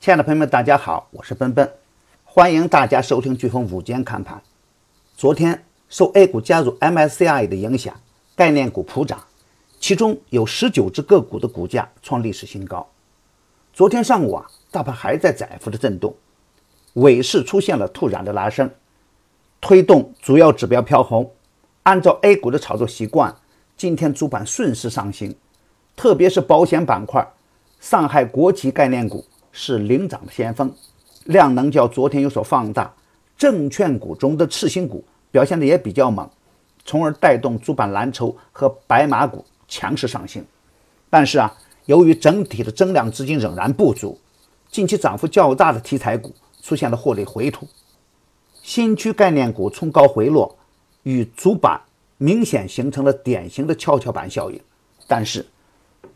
[0.00, 1.68] 亲爱的朋友们，大家好，我是奔奔，
[2.22, 4.40] 欢迎大家收听飓风午间看盘。
[5.16, 7.92] 昨天受 A 股加入 MSCI 的影响，
[8.36, 9.18] 概念股普涨，
[9.80, 12.88] 其中有十九只个股的股价创历史新高。
[13.72, 16.14] 昨天上午啊，大盘还在窄幅的震动，
[16.92, 18.70] 尾市出现了突然的拉升，
[19.60, 21.28] 推动主要指标飘红。
[21.82, 23.34] 按照 A 股的炒作习惯，
[23.76, 25.34] 今天主板顺势上行，
[25.96, 27.28] 特别是保险板块，
[27.80, 29.26] 上海国企概念股。
[29.52, 30.72] 是领涨的先锋，
[31.24, 32.92] 量能较昨天有所放大，
[33.36, 36.28] 证券股中的次新股表现的也比较猛，
[36.84, 40.44] 从而带动主板蓝筹和白马股强势上行。
[41.10, 41.56] 但是啊，
[41.86, 44.18] 由于整体的增量资金仍然不足，
[44.70, 47.66] 近期涨幅较大的题材股出现了获利回吐，
[48.62, 50.56] 新区概念股冲高回落，
[51.02, 51.80] 与主板
[52.18, 54.60] 明显形成了典型的跷跷板效应。
[55.06, 55.46] 但是，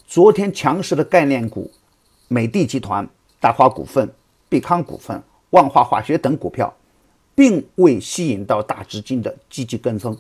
[0.07, 1.71] 昨天强势的概念股，
[2.29, 3.09] 美的集团。
[3.43, 4.09] 大华股份、
[4.49, 5.21] 必康股份、
[5.51, 6.73] 万华化学等股票，
[7.35, 10.17] 并未吸引到大资金的积极跟风，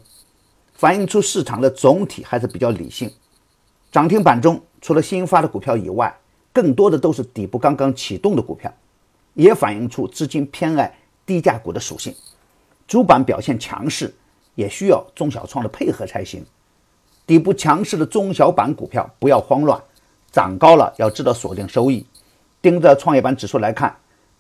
[0.72, 3.08] 反映出市场的总体还是比较理性。
[3.92, 6.12] 涨停板中，除了新发的股票以外，
[6.52, 8.74] 更多的都是底部刚刚启动的股票，
[9.34, 10.92] 也反映出资金偏爱
[11.24, 12.12] 低价股的属性。
[12.88, 14.12] 主板表现强势，
[14.56, 16.44] 也需要中小创的配合才行。
[17.24, 19.80] 底部强势的中小板股票不要慌乱，
[20.32, 22.04] 涨高了要知道锁定收益。
[22.62, 23.94] 盯着创业板指数来看，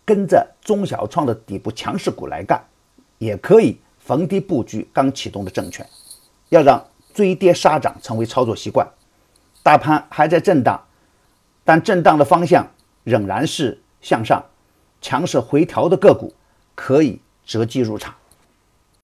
[0.04, 2.64] 跟着中小创的底部强势股来干，
[3.18, 5.84] 也可以逢低布局刚启动的证券。
[6.48, 8.86] 要让追跌杀涨成为操作习惯。
[9.62, 10.80] 大盘还在震荡，
[11.64, 12.66] 但震荡的方向
[13.04, 14.44] 仍然是向上，
[15.00, 16.32] 强势回调的个股
[16.74, 18.14] 可以择机入场。